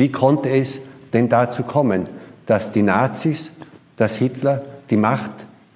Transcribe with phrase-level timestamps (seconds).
[0.00, 0.80] wie konnte es
[1.12, 2.08] denn dazu kommen,
[2.46, 3.50] dass die Nazis,
[3.98, 5.30] dass Hitler die Macht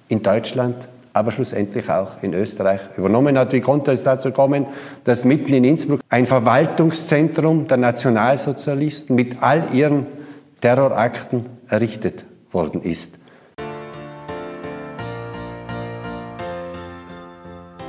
[0.07, 0.75] in Deutschland,
[1.13, 3.53] aber schlussendlich auch in Österreich übernommen hat.
[3.53, 4.65] Wie konnte es dazu kommen,
[5.03, 10.07] dass mitten in Innsbruck ein Verwaltungszentrum der Nationalsozialisten mit all ihren
[10.59, 13.13] Terrorakten errichtet worden ist?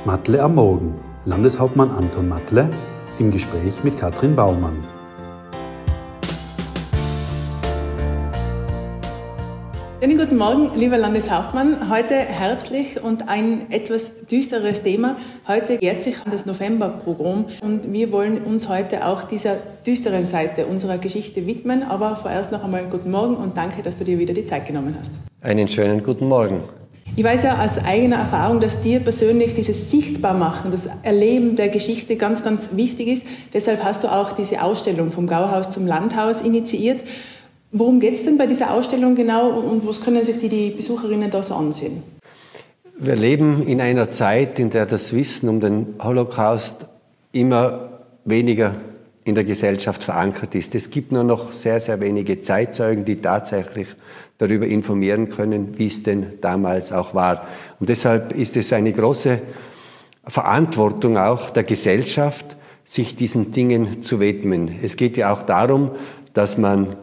[0.05, 0.99] Matle am Morgen.
[1.25, 2.69] Landeshauptmann Anton Matle
[3.17, 4.96] im Gespräch mit Katrin Baumann.
[9.99, 11.89] Schönen guten Morgen, lieber Landeshauptmann.
[11.89, 15.15] Heute herbstlich und ein etwas düsteres Thema.
[15.47, 19.55] Heute jährt sich das Novemberprogramm und wir wollen uns heute auch dieser
[19.87, 21.81] düsteren Seite unserer Geschichte widmen.
[21.81, 24.95] Aber vorerst noch einmal guten Morgen und danke, dass du dir wieder die Zeit genommen
[24.99, 25.13] hast.
[25.41, 26.61] Einen schönen guten Morgen.
[27.15, 32.15] Ich weiß ja aus eigener Erfahrung, dass dir persönlich dieses Sichtbarmachen, das Erleben der Geschichte
[32.17, 33.25] ganz, ganz wichtig ist.
[33.55, 37.03] Deshalb hast du auch diese Ausstellung vom Gauhaus zum Landhaus initiiert.
[37.71, 41.29] Worum geht es denn bei dieser Ausstellung genau und was können sich die, die Besucherinnen
[41.29, 42.01] da so ansehen?
[42.97, 46.85] Wir leben in einer Zeit, in der das Wissen um den Holocaust
[47.31, 48.75] immer weniger
[49.23, 50.73] in der Gesellschaft verankert ist.
[50.73, 53.87] Es gibt nur noch sehr, sehr wenige Zeitzeugen, die tatsächlich
[54.37, 57.47] darüber informieren können, wie es denn damals auch war.
[57.79, 59.39] Und deshalb ist es eine große
[60.25, 62.55] Verantwortung auch der Gesellschaft,
[62.85, 64.79] sich diesen Dingen zu widmen.
[64.81, 65.91] Es geht ja auch darum,
[66.33, 66.95] dass man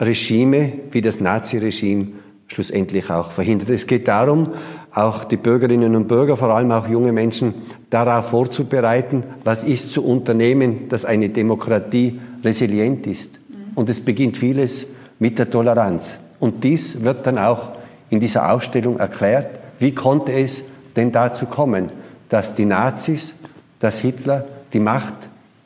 [0.00, 2.08] Regime wie das Naziregime
[2.48, 3.70] schlussendlich auch verhindert.
[3.70, 4.54] Es geht darum,
[4.92, 7.54] auch die Bürgerinnen und Bürger, vor allem auch junge Menschen,
[7.90, 13.38] darauf vorzubereiten, was ist zu unternehmen, dass eine Demokratie resilient ist.
[13.74, 14.86] Und es beginnt vieles
[15.18, 16.18] mit der Toleranz.
[16.40, 17.72] Und dies wird dann auch
[18.08, 20.62] in dieser Ausstellung erklärt, wie konnte es
[20.96, 21.92] denn dazu kommen,
[22.28, 23.34] dass die Nazis,
[23.78, 25.14] dass Hitler die Macht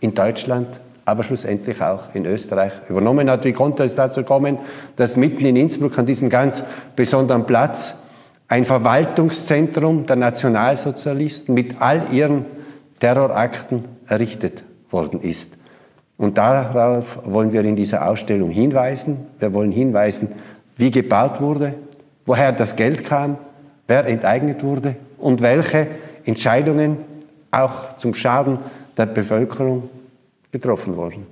[0.01, 0.69] in Deutschland
[1.05, 3.45] aber schlussendlich auch in Österreich übernommen hat.
[3.45, 4.59] Wie konnte es dazu kommen,
[4.97, 6.63] dass mitten in Innsbruck an diesem ganz
[6.97, 7.97] besonderen Platz
[8.49, 12.47] ein Verwaltungszentrum der Nationalsozialisten mit all ihren
[13.01, 15.53] Terrorakten errichtet worden ist?
[16.17, 19.27] Und darauf wollen wir in dieser Ausstellung hinweisen.
[19.39, 20.29] Wir wollen hinweisen,
[20.77, 21.75] wie gebaut wurde,
[22.25, 23.37] woher das Geld kam,
[23.87, 25.89] wer enteignet wurde und welche
[26.25, 26.99] Entscheidungen
[27.51, 28.59] auch zum Schaden
[28.97, 29.91] der Bevölkerung
[30.55, 31.27] getroffen worden.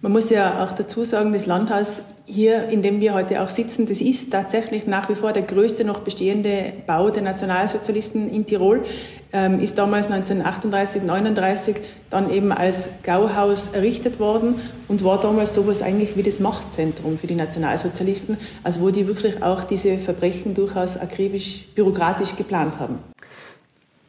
[0.00, 3.86] Man muss ja auch dazu sagen, das Landhaus hier, in dem wir heute auch sitzen,
[3.86, 8.84] das ist tatsächlich nach wie vor der größte noch bestehende Bau der Nationalsozialisten in Tirol,
[9.32, 11.76] ähm, ist damals 1938, 39
[12.08, 17.26] dann eben als Gauhaus errichtet worden und war damals sowas eigentlich wie das Machtzentrum für
[17.26, 23.00] die Nationalsozialisten, also wo die wirklich auch diese Verbrechen durchaus akribisch, bürokratisch geplant haben.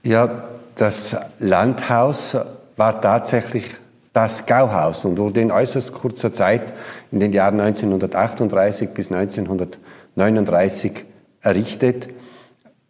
[0.04, 2.38] Ja, das Landhaus
[2.76, 3.66] war tatsächlich
[4.18, 6.74] das Gauhaus und wurde in äußerst kurzer Zeit
[7.12, 11.06] in den Jahren 1938 bis 1939
[11.44, 12.10] errichtet.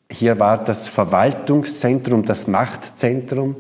[0.10, 3.58] Hier war das Verwaltungszentrum, das Machtzentrum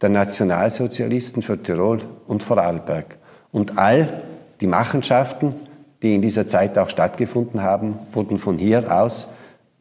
[0.00, 3.18] der Nationalsozialisten für Tirol und Vorarlberg.
[3.52, 4.22] Und all
[4.62, 5.54] die Machenschaften,
[6.00, 9.28] die in dieser Zeit auch stattgefunden haben, wurden von hier aus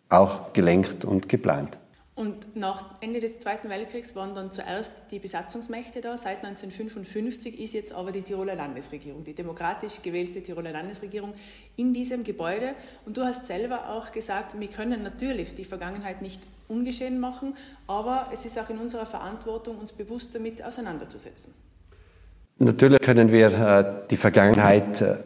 [0.09, 1.78] auch gelenkt und geplant.
[2.19, 6.17] Und nach Ende des Zweiten Weltkriegs waren dann zuerst die Besatzungsmächte da.
[6.17, 11.33] Seit 1955 ist jetzt aber die Tiroler Landesregierung, die demokratisch gewählte Tiroler Landesregierung
[11.77, 12.73] in diesem Gebäude.
[13.05, 17.55] Und du hast selber auch gesagt, wir können natürlich die Vergangenheit nicht ungeschehen machen,
[17.87, 21.53] aber es ist auch in unserer Verantwortung, uns bewusst damit auseinanderzusetzen.
[22.57, 25.19] Natürlich können wir äh, die Vergangenheit äh,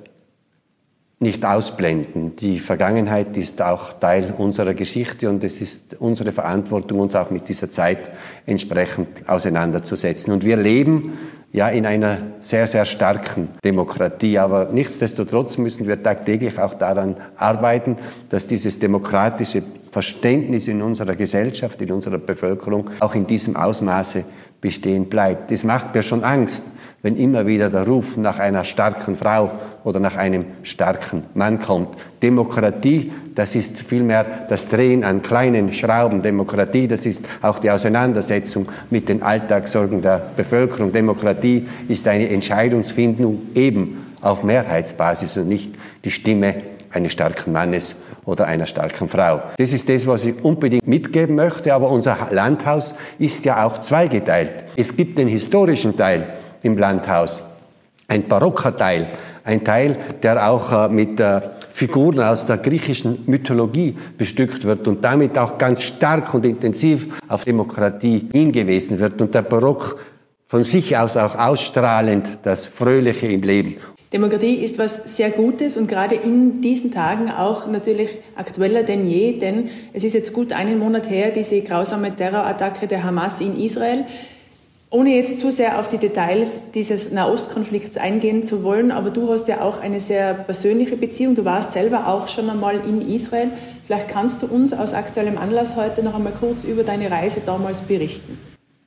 [1.23, 2.35] nicht ausblenden.
[2.35, 7.49] Die Vergangenheit ist auch Teil unserer Geschichte und es ist unsere Verantwortung, uns auch mit
[7.49, 7.97] dieser Zeit
[8.45, 10.31] entsprechend auseinanderzusetzen.
[10.31, 11.13] Und wir leben
[11.53, 14.37] ja in einer sehr, sehr starken Demokratie.
[14.37, 17.97] Aber nichtsdestotrotz müssen wir tagtäglich auch daran arbeiten,
[18.29, 24.23] dass dieses demokratische Verständnis in unserer Gesellschaft, in unserer Bevölkerung auch in diesem Ausmaße
[24.59, 25.51] bestehen bleibt.
[25.51, 26.65] Das macht mir schon Angst,
[27.03, 29.51] wenn immer wieder der Ruf nach einer starken Frau
[29.83, 31.89] oder nach einem starken Mann kommt.
[32.21, 36.21] Demokratie, das ist vielmehr das Drehen an kleinen Schrauben.
[36.21, 40.91] Demokratie, das ist auch die Auseinandersetzung mit den Alltagssorgen der Bevölkerung.
[40.91, 45.75] Demokratie ist eine Entscheidungsfindung eben auf Mehrheitsbasis und nicht
[46.05, 46.55] die Stimme
[46.91, 47.95] eines starken Mannes
[48.25, 49.41] oder einer starken Frau.
[49.57, 54.51] Das ist das, was ich unbedingt mitgeben möchte, aber unser Landhaus ist ja auch zweigeteilt.
[54.77, 56.25] Es gibt den historischen Teil,
[56.63, 57.41] im Landhaus.
[58.07, 59.07] Ein barocker Teil,
[59.43, 61.41] ein Teil, der auch äh, mit äh,
[61.73, 67.43] Figuren aus der griechischen Mythologie bestückt wird und damit auch ganz stark und intensiv auf
[67.43, 69.97] Demokratie hingewiesen wird und der Barock
[70.47, 73.77] von sich aus auch ausstrahlend das Fröhliche im Leben.
[74.13, 79.39] Demokratie ist was sehr Gutes und gerade in diesen Tagen auch natürlich aktueller denn je,
[79.39, 84.05] denn es ist jetzt gut einen Monat her, diese grausame Terrorattacke der Hamas in Israel.
[84.93, 89.47] Ohne jetzt zu sehr auf die Details dieses Nahostkonflikts eingehen zu wollen, aber du hast
[89.47, 91.33] ja auch eine sehr persönliche Beziehung.
[91.33, 93.47] Du warst selber auch schon einmal in Israel.
[93.87, 97.81] Vielleicht kannst du uns aus aktuellem Anlass heute noch einmal kurz über deine Reise damals
[97.81, 98.37] berichten.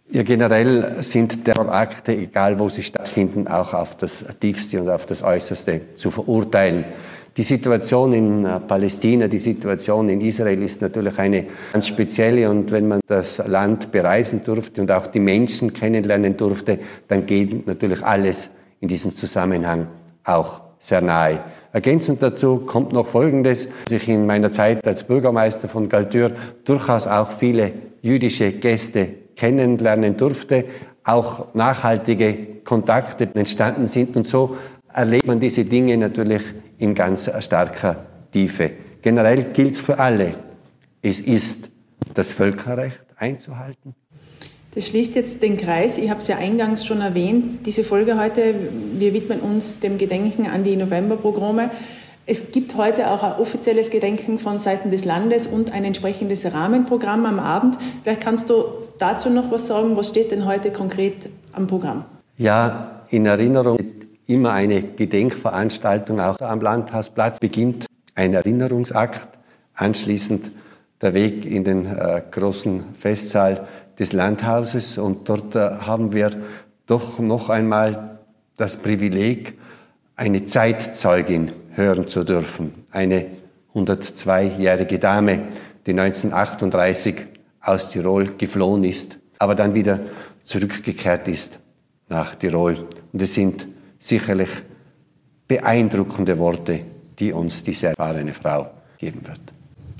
[0.09, 5.25] Ja, generell sind Terrorakte, egal wo sie stattfinden, auch auf das Tiefste und auf das
[5.25, 6.85] Äußerste zu verurteilen.
[7.37, 12.49] Die Situation in äh, Palästina, die Situation in Israel ist natürlich eine ganz spezielle.
[12.49, 16.79] Und wenn man das Land bereisen durfte und auch die Menschen kennenlernen durfte,
[17.09, 18.49] dann geht natürlich alles
[18.81, 19.87] in diesem Zusammenhang
[20.25, 21.41] auch sehr nahe.
[21.73, 26.31] Ergänzend dazu kommt noch Folgendes, dass ich in meiner Zeit als Bürgermeister von Galtür
[26.65, 30.65] durchaus auch viele jüdische Gäste kennenlernen durfte,
[31.05, 34.17] auch nachhaltige Kontakte entstanden sind.
[34.17, 34.57] Und so
[34.91, 36.43] erlebt man diese Dinge natürlich
[36.79, 38.71] in ganz starker Tiefe.
[39.03, 40.35] Generell gilt es für alle.
[41.03, 41.71] Es ist
[42.15, 43.95] das Völkerrecht einzuhalten.
[44.75, 45.97] Das schließt jetzt den Kreis.
[45.97, 47.67] Ich habe es ja eingangs schon erwähnt.
[47.67, 48.55] Diese Folge heute,
[48.93, 51.71] wir widmen uns dem Gedenken an die Novemberpogrome.
[52.27, 57.25] Es gibt heute auch ein offizielles Gedenken von Seiten des Landes und ein entsprechendes Rahmenprogramm
[57.25, 57.79] am Abend.
[58.03, 58.65] Vielleicht kannst du
[58.99, 59.97] dazu noch was sagen.
[59.97, 62.05] Was steht denn heute konkret am Programm?
[62.37, 63.79] Ja, in Erinnerung
[64.27, 69.29] immer eine Gedenkveranstaltung auch am Landhausplatz beginnt ein Erinnerungsakt,
[69.75, 70.51] anschließend
[71.01, 73.67] der Weg in den äh, großen Festsaal
[73.99, 76.31] des Landhauses und dort äh, haben wir
[76.87, 78.19] doch noch einmal
[78.57, 79.55] das Privileg,
[80.17, 83.27] eine Zeitzeugin hören zu dürfen, eine
[83.75, 85.41] 102-jährige Dame,
[85.87, 87.17] die 1938
[87.61, 90.01] aus Tirol geflohen ist, aber dann wieder
[90.45, 91.59] zurückgekehrt ist
[92.09, 92.87] nach Tirol.
[93.13, 93.67] Und es sind
[93.99, 94.51] sicherlich
[95.49, 96.81] beeindruckende Worte,
[97.19, 99.56] die uns diese erfahrene Frau geben wird.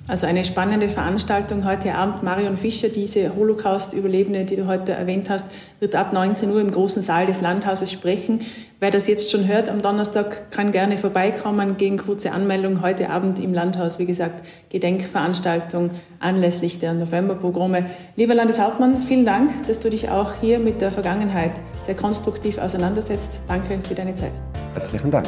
[0.09, 2.23] Also eine spannende Veranstaltung heute Abend.
[2.23, 5.49] Marion Fischer, diese Holocaust-Überlebende, die du heute erwähnt hast,
[5.81, 8.41] wird ab 19 Uhr im großen Saal des Landhauses sprechen.
[8.79, 13.41] Wer das jetzt schon hört am Donnerstag, kann gerne vorbeikommen gegen kurze Anmeldung heute Abend
[13.41, 13.99] im Landhaus.
[13.99, 17.87] Wie gesagt, Gedenkveranstaltung anlässlich der Novemberpogrome.
[18.15, 21.53] Lieber Landeshauptmann, vielen Dank, dass du dich auch hier mit der Vergangenheit
[21.85, 23.43] sehr konstruktiv auseinandersetzt.
[23.49, 24.33] Danke für deine Zeit.
[24.75, 25.27] Herzlichen Dank.